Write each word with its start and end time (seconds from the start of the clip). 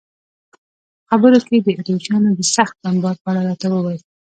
په 0.51 1.03
خبرو 1.09 1.39
کې 1.47 1.55
یې 1.57 1.63
د 1.65 1.67
اتریشیانو 1.77 2.29
د 2.37 2.41
سخت 2.55 2.75
بمبار 2.83 3.15
په 3.23 3.27
اړه 3.31 3.41
راته 3.49 3.65
وویل. 3.69 4.01